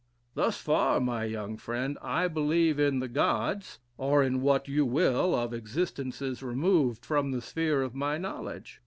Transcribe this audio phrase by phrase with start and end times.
[0.33, 5.35] Thus far, my young friend, 1 believe in the Gods, or in what you will
[5.35, 8.79] of existences removed from the sphere of my knowledge.